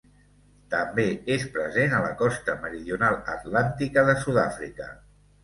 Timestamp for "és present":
1.35-1.93